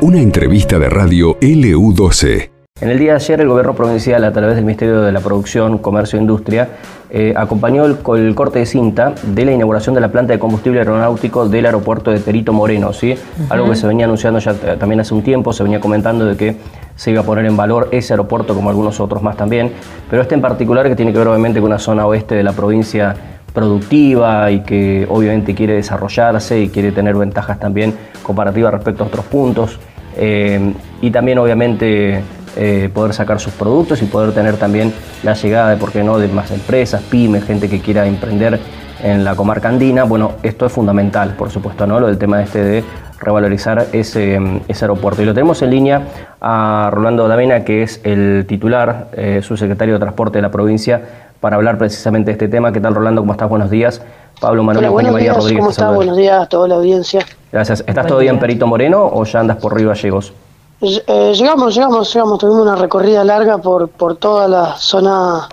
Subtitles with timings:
[0.00, 2.50] Una entrevista de radio LU12.
[2.80, 5.78] En el día de ayer el gobierno provincial a través del Ministerio de la Producción,
[5.78, 6.68] Comercio e Industria
[7.10, 11.48] eh, acompañó el, corte de cinta de la inauguración de la planta de combustible aeronáutico
[11.48, 13.14] del aeropuerto de Perito Moreno, ¿sí?
[13.48, 16.56] Algo que se venía anunciando ya también hace un tiempo, se venía comentando de que
[16.96, 19.70] se iba a poner en valor ese aeropuerto como algunos otros más también,
[20.10, 22.52] pero este en particular que tiene que ver obviamente con una zona oeste de la
[22.52, 23.14] provincia
[23.52, 29.24] productiva y que obviamente quiere desarrollarse y quiere tener ventajas también comparativas respecto a otros
[29.26, 29.78] puntos.
[30.16, 32.22] Eh, y también obviamente
[32.56, 34.92] eh, poder sacar sus productos y poder tener también
[35.22, 38.60] la llegada de, por qué no, de más empresas, pymes, gente que quiera emprender
[39.02, 40.04] en la comarca andina.
[40.04, 41.98] Bueno, esto es fundamental, por supuesto, ¿no?
[41.98, 42.84] Lo del tema este de
[43.22, 45.22] revalorizar ese, ese aeropuerto.
[45.22, 46.02] Y lo tenemos en línea
[46.40, 51.00] a Rolando Davena, que es el titular, eh, subsecretario de Transporte de la provincia,
[51.40, 52.72] para hablar precisamente de este tema.
[52.72, 53.22] ¿Qué tal, Rolando?
[53.22, 53.48] ¿Cómo estás?
[53.48, 54.02] Buenos días.
[54.40, 55.60] Pablo Manuel Hola, María Rodríguez.
[55.60, 55.94] ¿Cómo estás?
[55.94, 57.24] Buenos días a toda la audiencia.
[57.50, 57.84] Gracias.
[57.86, 60.32] ¿Estás todavía en Perito Moreno o ya andas por Río Gallegos?
[60.80, 65.48] Eh, llegamos, llegamos, llegamos, tuvimos una recorrida larga por, por toda la zona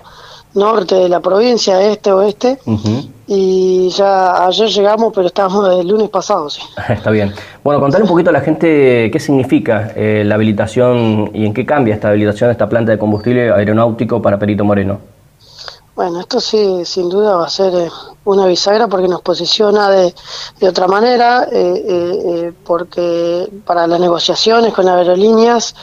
[0.54, 2.58] norte de la provincia, este, oeste,
[3.26, 6.62] y ya ayer llegamos, pero estábamos el lunes pasado, sí.
[6.88, 7.32] Está bien.
[7.62, 11.64] Bueno, contar un poquito a la gente qué significa eh, la habilitación y en qué
[11.64, 14.98] cambia esta habilitación de esta planta de combustible aeronáutico para Perito Moreno.
[16.00, 17.90] Bueno, esto sí, sin duda va a ser eh,
[18.24, 20.14] una bisagra porque nos posiciona de,
[20.58, 25.74] de otra manera, eh, eh, porque para las negociaciones con aerolíneas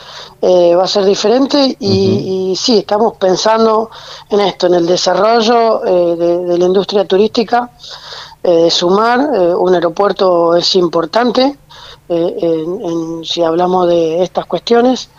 [0.42, 3.90] va a ser diferente y, sí, estamos pensando
[4.28, 7.70] en esto, en el desarrollo de, la industria turística,
[8.42, 11.56] de sumar, un aeropuerto es importante,
[13.22, 15.10] si hablamos de estas cuestiones.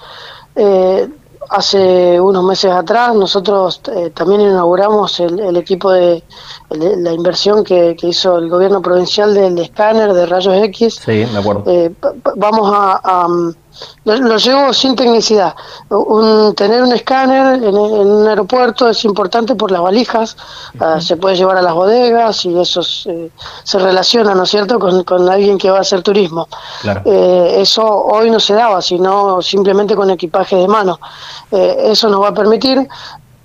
[1.49, 6.23] Hace unos meses atrás nosotros eh, también inauguramos el, equipo de,
[6.69, 11.01] la inversión que, hizo el gobierno provincial del escáner de rayos X.
[11.03, 11.63] Sí, me acuerdo.
[11.65, 11.91] Eh,
[12.35, 13.27] vamos a,
[14.05, 15.55] lo, llevo sin tecnicidad.
[15.89, 20.37] Un, tener un escáner en, un aeropuerto es importante por las valijas,
[20.79, 23.31] ah, se puede llevar a las bodegas y eso se,
[23.73, 26.47] relaciona, ¿no es cierto?, con, alguien que va a hacer turismo.
[27.05, 30.99] Eh, eso hoy no se daba, sino simplemente con equipaje de mano.
[31.51, 32.87] Eh, eso nos va a permitir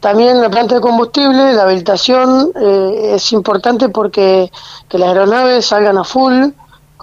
[0.04, 4.52] también la planta de combustible, la habilitación eh, es importante porque
[4.86, 6.50] que las aeronaves salgan a full,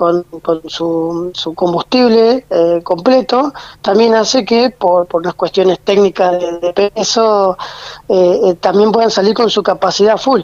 [0.01, 0.25] con,
[0.65, 3.53] su, su, combustible eh, completo,
[3.83, 7.55] también hace que por, por unas cuestiones técnicas de, peso
[8.09, 10.41] eh, eh, también puedan salir con su capacidad full.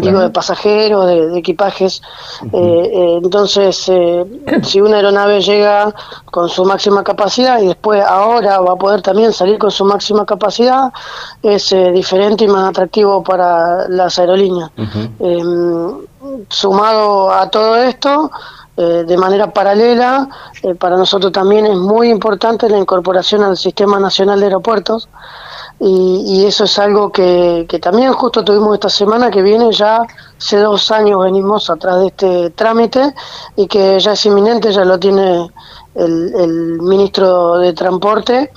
[0.00, 2.02] digo de pasajeros, de, equipajes.
[2.52, 3.88] entonces,
[4.62, 5.94] si una aeronave llega
[6.32, 10.26] con su máxima capacidad y después ahora va a poder también salir con su máxima
[10.26, 10.92] capacidad,
[11.40, 14.72] es diferente y más atractivo para las aerolíneas.
[15.20, 16.08] Em,
[16.48, 18.30] sumado a todo esto,
[18.80, 20.28] eh, de manera paralela,
[20.62, 25.08] eh, para nosotros también es muy importante la incorporación al Sistema Nacional de Aeropuertos
[25.80, 30.02] y, eso es algo que, también justo tuvimos esta semana que viene, ya
[30.38, 33.14] hace dos años venimos atrás de este trámite
[33.56, 35.50] y que ya es inminente, ya lo tiene
[35.98, 38.50] el, el ministro de Transporte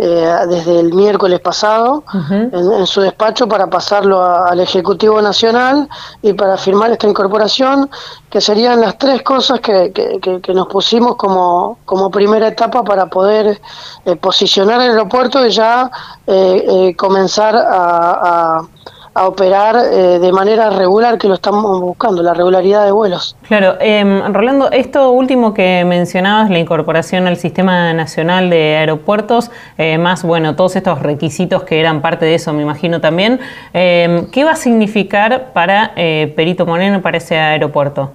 [0.00, 5.88] eh, desde el miércoles pasado en, su despacho para pasarlo al Ejecutivo Nacional
[6.22, 7.90] y para firmar esta incorporación,
[8.30, 13.60] que serían las tres cosas que, que, nos pusimos como, como primera etapa para poder
[14.04, 15.90] eh, posicionar el aeropuerto y ya
[16.28, 18.62] eh, comenzar a a
[19.14, 23.36] operar eh, de manera regular que lo estamos buscando, la regularidad de vuelos.
[23.46, 29.98] Claro, eh, Rolando, esto último que mencionabas, la incorporación al Sistema Nacional de Aeropuertos, eh,
[29.98, 33.40] más, bueno, todos estos requisitos que eran parte de eso, me imagino también,
[33.72, 38.12] em, ¿qué va a significar para eh, Perito Moreno, para ese aeropuerto?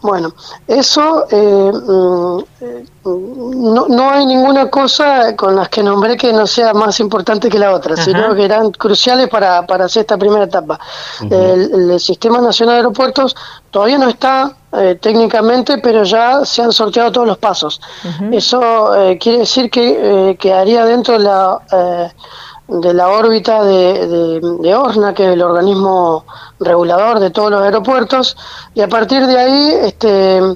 [0.00, 0.32] Bueno,
[0.66, 6.72] eso eh, mm, no, no, hay ninguna cosa con las que nombré que no sea
[6.72, 10.78] más importante que la otra, sino que eran cruciales para, para hacer esta primera etapa.
[11.28, 13.34] el, Sistema Nacional de Aeropuertos
[13.70, 17.80] todavía no está eh, técnicamente, pero ya se han sorteado todos los pasos.
[18.30, 22.12] Eso eh, quiere decir que quedaría dentro de la
[22.68, 26.24] de la órbita de, de, ORNA, que es el organismo
[26.60, 28.36] regulador de todos los aeropuertos,
[28.74, 30.54] y a partir de ahí este, eh,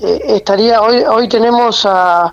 [0.00, 2.32] estaría, hoy, hoy tenemos a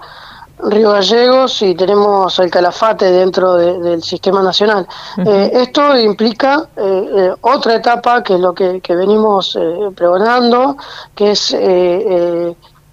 [0.64, 4.88] Río Gallegos y tenemos al Calafate dentro del sistema nacional.
[5.26, 9.58] Eh, esto implica eh, otra etapa, que es lo que, que venimos
[9.96, 10.78] pregonando,
[11.16, 11.56] que es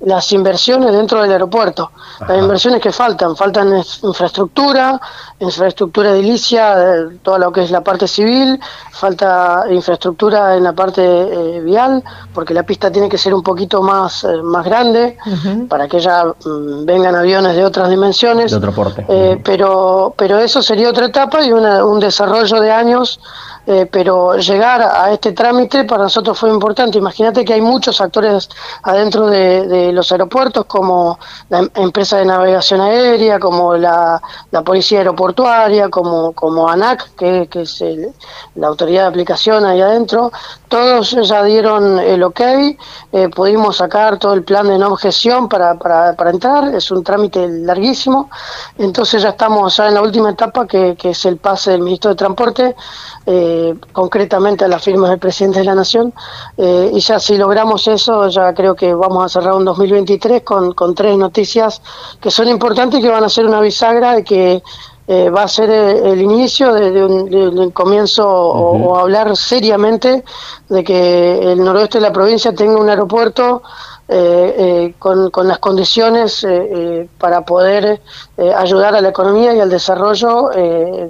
[0.00, 1.90] las inversiones dentro del aeropuerto,
[2.28, 5.00] las inversiones que faltan, faltan infraestructura,
[5.40, 8.60] infraestructura edilicia, toda lo que es la parte civil,
[8.92, 12.02] falta infraestructura en la parte eh, vial,
[12.34, 15.16] porque la pista tiene que ser un poquito más, eh, más grande
[15.68, 18.50] para que ya mm, vengan aviones de otras dimensiones.
[18.50, 19.06] De otro porte.
[19.08, 23.18] Eh, pero, pero eso sería otra etapa y un desarrollo de años
[23.66, 26.98] eh, pero llegar a este trámite para nosotros fue importante.
[26.98, 28.48] Imagínate que hay muchos actores
[28.82, 31.18] adentro de, los aeropuertos, como
[31.48, 34.20] la empresa de navegación aérea, como la,
[34.64, 37.84] policía aeroportuaria, como, como ANAC, que, es
[38.54, 40.30] la autoridad de aplicación ahí adentro.
[40.68, 45.74] Todos ya dieron el ok, eh, pudimos sacar todo el plan de no objeción para,
[45.74, 48.30] para, para, entrar, es un trámite larguísimo,
[48.78, 52.10] entonces ya estamos ya en la última etapa que, que es el pase del ministro
[52.10, 52.76] de Transporte
[53.26, 56.14] eh, concretamente a las firmas del presidente de la Nación.
[56.56, 60.72] Eh, y ya si logramos eso, ya creo que vamos a cerrar un 2023 con,
[60.72, 61.82] con tres noticias
[62.20, 64.62] que son importantes y que van a ser una bisagra de que
[65.08, 70.24] eh, va a ser el, inicio de, un, comienzo o, hablar seriamente
[70.68, 73.95] de que el noroeste de la provincia tenga un aeropuerto eh, eh,
[74.98, 78.00] con, con, las condiciones eh, para poder
[78.56, 80.50] ayudar a la economía y al desarrollo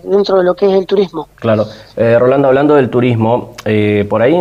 [0.02, 1.28] dentro de lo que es el turismo.
[1.36, 1.66] Claro.
[1.96, 3.54] Rolando, hablando del turismo,
[4.08, 4.34] por ahí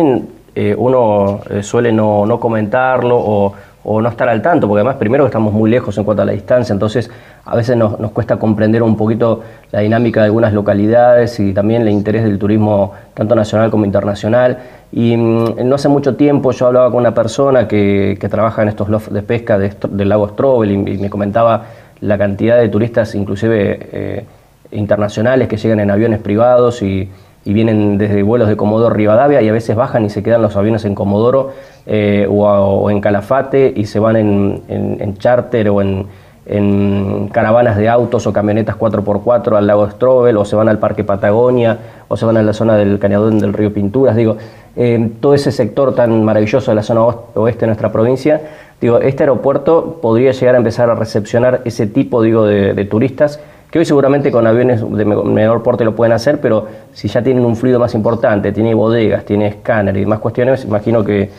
[0.76, 3.52] uno suele no, no comentarlo o
[3.88, 6.32] o no estar al tanto, porque además primero estamos muy lejos en cuanto a la
[6.32, 7.08] distancia, entonces
[7.46, 11.90] a veces nos, cuesta comprender un poquito la dinámica de algunas localidades y también el
[11.90, 14.58] interés del turismo tanto nacional como internacional.
[14.92, 18.88] Y mm, no hace mucho tiempo yo hablaba con una persona que, trabaja en estos
[18.88, 21.66] lofts de pesca del lago Strobel y, me comentaba
[22.00, 24.24] la cantidad de turistas, inclusive eh,
[24.72, 27.08] internacionales, que llegan en aviones privados y
[27.44, 30.84] vienen desde vuelos de Comodoro Rivadavia y a veces bajan y se quedan los aviones
[30.84, 31.52] en Comodoro
[31.86, 36.06] eh, o, en Calafate y se van en, en, charter o en,
[36.46, 41.04] en, caravanas de autos o camionetas 4x4 al lago Strobel o se van al Parque
[41.04, 41.78] Patagonia
[42.08, 44.16] o se van a la zona del cañadón del río Pinturas.
[44.16, 44.36] Digo,
[44.76, 47.02] eh, todo ese sector tan maravilloso de la zona
[47.34, 48.40] oeste de nuestra provincia,
[48.80, 53.40] digo, este aeropuerto podría llegar a empezar a recepcionar ese tipo digo, de turistas
[53.70, 57.44] que hoy seguramente con aviones de menor porte lo pueden hacer, pero si ya tienen
[57.44, 61.30] un fluido más importante, tiene bodegas, tiene escáner y demás cuestiones, imagino que,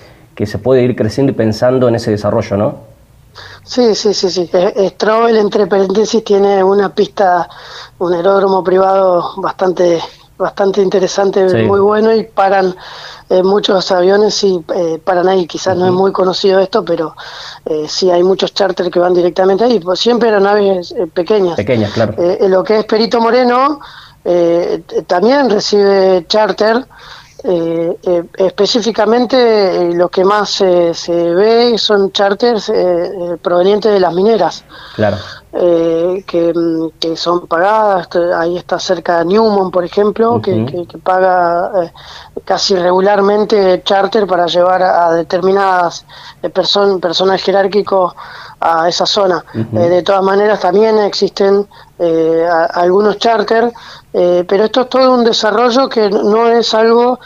[0.45, 2.75] se puede ir creciendo y pensando en ese desarrollo, ¿no?
[3.63, 4.49] Sí, sí, sí, sí.
[4.53, 7.47] Eh, Strobel, entre paréntesis, tiene una pista,
[7.99, 10.01] un aeródromo privado bastante
[10.37, 12.75] bastante interesante, muy bueno y paran
[13.29, 15.47] eh, muchos aviones y eh, paran ahí.
[15.47, 17.15] Quizás no es muy conocido esto, pero
[17.65, 19.79] eh, sí hay muchos charters que van directamente ahí.
[19.79, 21.55] Pues siempre eran aves eh, pequeñas.
[21.55, 22.15] Pequeñas, claro.
[22.47, 23.79] lo que es Perito Moreno
[25.07, 26.85] también recibe charter.
[28.37, 30.93] Específicamente lo que más se
[31.33, 32.71] ve son charters
[33.41, 34.65] provenientes de las mineras.
[34.95, 35.17] Claro.
[35.59, 38.09] Eh, que, son pagadas.
[38.37, 41.91] Ahí está cerca Newman, por ejemplo, que, paga eh,
[42.45, 46.05] casi regularmente charter para llevar a, determinadas
[46.43, 48.13] eh, personas jerárquicos
[48.59, 49.43] a esa zona.
[49.53, 51.67] de todas maneras, también existen
[51.99, 53.71] algunos charter,
[54.11, 57.19] pero esto es todo un desarrollo que no es algo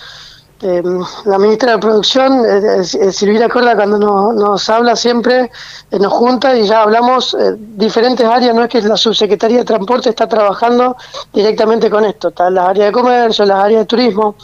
[0.63, 0.83] eh,
[1.25, 5.49] la ministra de Producción, eh, eh, Silvina Corda, cuando nos, habla siempre,
[5.89, 10.27] nos junta y ya hablamos diferentes áreas, no es que la subsecretaría de Transporte está
[10.27, 10.95] trabajando
[11.33, 14.35] directamente con esto, están las áreas de comercio, las áreas de turismo.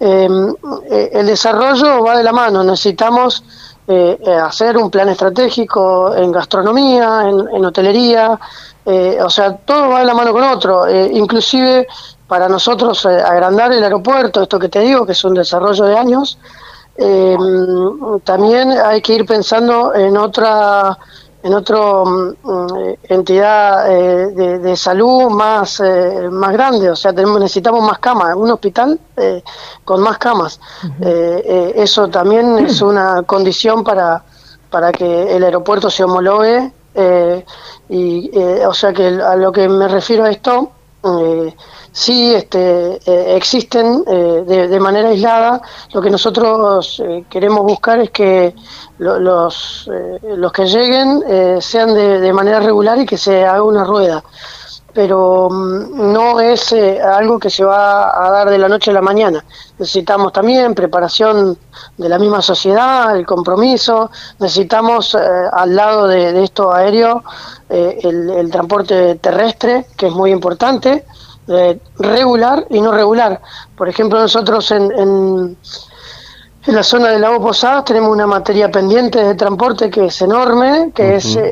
[0.00, 3.44] el desarrollo va de la mano, necesitamos
[3.86, 8.38] hacer un plan estratégico en gastronomía, en, hotelería,
[8.86, 11.86] o sea, todo va de la mano con otro, inclusive
[12.26, 15.96] para nosotros eh, agrandar el aeropuerto, esto que te digo, que es un desarrollo de
[15.96, 16.38] años,
[16.96, 17.36] eh,
[18.22, 20.98] también hay que ir pensando en otra
[21.44, 25.80] en otra mm, entidad eh, de, salud más
[26.32, 28.98] más grande, o sea, tenemos, necesitamos más camas, un hospital
[29.84, 30.58] con más camas.
[31.00, 34.24] eso también es una condición para,
[34.70, 36.72] para que el aeropuerto se homologue.
[37.88, 38.30] y,
[38.66, 40.72] o sea que a lo que me refiero a esto,
[41.92, 45.60] sí este, eh, existen eh, de, manera aislada.
[45.92, 48.54] Lo que nosotros eh, queremos buscar es que
[48.98, 49.88] los,
[50.22, 54.22] los que lleguen sean de, manera regular y que se haga una rueda.
[54.94, 59.02] Pero mm, no es algo que se va a dar de la noche a la
[59.02, 59.44] mañana.
[59.78, 61.58] Necesitamos también preparación
[61.98, 64.10] de la misma sociedad, el compromiso.
[64.38, 67.24] Necesitamos al lado de, esto aéreo
[67.68, 71.04] el, el transporte terrestre, que es muy importante
[71.98, 73.40] regular y no regular.
[73.76, 75.56] Por ejemplo, nosotros en, En
[76.66, 81.16] la zona de Lago Posadas tenemos una materia pendiente de transporte que es enorme, que
[81.16, 81.42] es eh,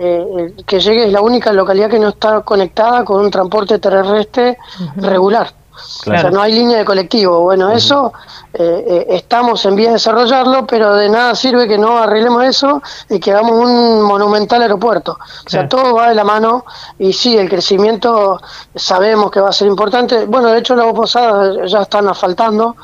[0.00, 4.56] eh, que llegue es la única localidad que no está conectada con un transporte terrestre
[4.96, 5.52] regular.
[5.74, 7.40] O sea, no hay línea de colectivo.
[7.40, 8.12] Bueno, eso
[8.52, 13.20] eh, estamos en vías de desarrollarlo, pero de nada sirve que no arreglemos eso y
[13.20, 15.18] que hagamos un monumental aeropuerto.
[15.46, 16.64] O sea, todo va de la mano
[16.98, 18.40] y sí, el crecimiento
[18.74, 20.24] sabemos que va a ser importante.
[20.24, 22.74] Bueno, de hecho, Lago Posadas ya están asfaltando.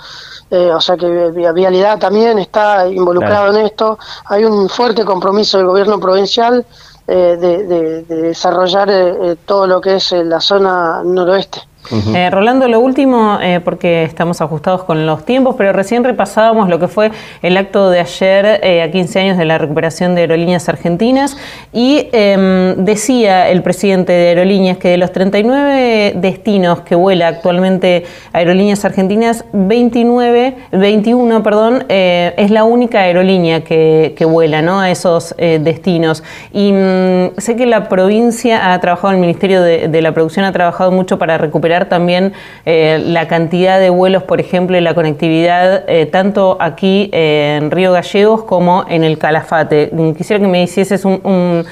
[0.54, 3.98] Eh, o sea que Vialidad también está involucrado en esto.
[4.26, 6.64] Hay un fuerte compromiso del gobierno provincial
[7.08, 11.60] eh, de, desarrollar eh, todo lo que es la zona noroeste.
[11.90, 16.78] Eh, Rolando, lo último, eh, porque estamos ajustados con los tiempos, pero recién repasábamos lo
[16.78, 17.10] que fue
[17.42, 21.36] el acto de ayer eh, a 15 años de la recuperación de aerolíneas argentinas
[21.72, 28.04] y em, decía el presidente de Aerolíneas que de los 39 destinos que vuela actualmente
[28.32, 34.80] Aerolíneas Argentinas, 29, 21 perdón, es la única aerolínea que, vuela ¿no?
[34.80, 36.22] a esos destinos.
[36.52, 40.90] Y mm, sé que la provincia ha trabajado, el Ministerio de la Producción ha trabajado
[40.90, 42.32] mucho para recuperar también
[42.64, 47.70] eh, la cantidad de vuelos, por ejemplo, y la conectividad, eh, tanto aquí eh, en
[47.70, 49.90] Río Gallegos como en el Calafate.
[50.16, 51.64] Quisiera que me hicieses un,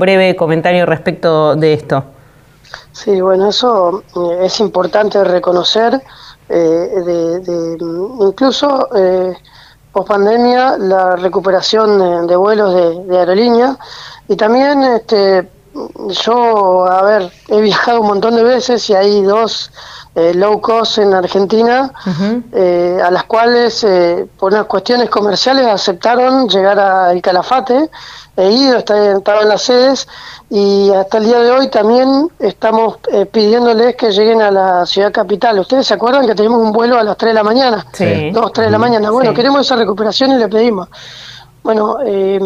[0.00, 2.04] breve comentario respecto de esto.
[2.92, 4.02] Sí, bueno, eso
[4.42, 6.00] es importante reconocer,
[6.48, 7.76] de,
[8.20, 8.88] incluso
[9.92, 13.76] post pandemia, la recuperación de, vuelos de, de aerolíneas
[14.28, 15.48] y también este,
[16.08, 19.70] yo, a ver, he viajado un montón de veces y hay dos
[20.16, 21.92] eh, low cost en Argentina
[22.52, 27.88] eh, a las cuales eh, por unas cuestiones comerciales aceptaron llegar al Calafate.
[28.36, 30.08] He ido, estaba en las sedes
[30.48, 32.96] y hasta el día de hoy también estamos
[33.30, 35.58] pidiéndoles que lleguen a la ciudad capital.
[35.58, 37.86] ¿Ustedes se acuerdan que tenemos un vuelo a las 3 de la mañana?
[37.92, 38.30] Sí.
[38.30, 39.10] 2, 3 de la mañana.
[39.10, 40.88] Bueno, queremos esa recuperación y le pedimos.
[41.62, 42.40] Bueno, eh,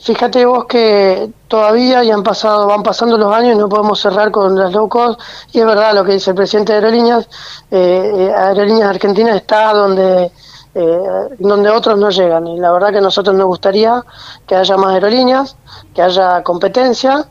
[0.00, 4.30] fíjate vos que todavía ya han pasado, van pasando los años y no podemos cerrar
[4.30, 5.20] con las low cost.
[5.52, 7.28] Y es verdad lo que dice el presidente de Aerolíneas,
[7.70, 10.32] eh, eh Aerolíneas Argentinas está donde,
[10.74, 11.00] eh,
[11.38, 12.46] donde otros no llegan.
[12.46, 14.02] Y la verdad que a nosotros nos gustaría
[14.46, 15.56] que haya más aerolíneas,
[15.94, 17.26] que haya competencia,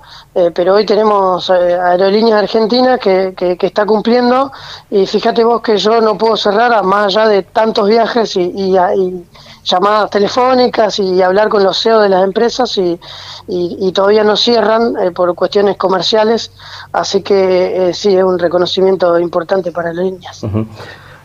[0.54, 4.52] pero hoy tenemos Aerolíneas Argentinas que, que, que, está cumpliendo.
[4.92, 8.42] Y fíjate vos que yo no puedo cerrar a más allá de tantos viajes y,
[8.42, 9.26] y, y
[9.66, 13.00] llamadas telefónicas y hablar con los CEO de las empresas y,
[13.48, 16.52] y, todavía no cierran eh, por cuestiones comerciales,
[16.94, 20.46] así que eh, sí es un reconocimiento importante para las líneas.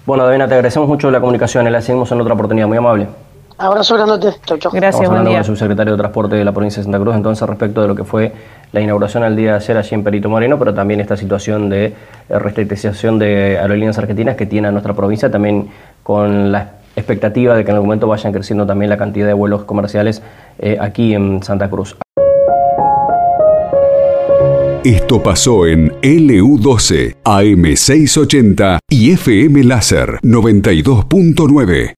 [0.07, 3.09] Bueno, Davina, te agradecemos mucho la comunicación y la seguimos en otra oportunidad, muy amable.
[3.59, 4.37] Abrazo grandote.
[4.47, 4.73] Chau, chau.
[4.73, 7.47] Gracias, Estamos hablando con el subsecretario de Transporte de la provincia de Santa Cruz, entonces,
[7.47, 8.33] respecto de lo que fue
[8.73, 11.87] la inauguración al día de ayer allí en Perito Moreno, pero también esta situación de
[11.87, 11.95] eh,
[12.39, 15.71] restricción de aerolíneas argentinas que tiene a nuestra provincia, también
[16.03, 19.65] con la expectativa de que en algún momento vayan creciendo también la cantidad de vuelos
[19.65, 20.23] comerciales
[20.59, 21.97] eh, aquí en Santa Cruz.
[24.85, 31.89] Esto pasó en LU12, AM680 y FM Láser 92.9.